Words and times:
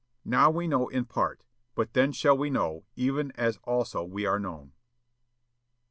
"Now 0.25 0.49
we 0.49 0.67
know 0.67 0.87
in 0.87 1.05
part; 1.05 1.43
but 1.75 1.93
then 1.93 2.11
shall 2.11 2.35
we 2.35 2.49
know 2.49 2.85
even 2.95 3.31
as 3.33 3.57
also 3.65 4.03
we 4.03 4.25
are 4.25 4.39
known." 4.39 4.71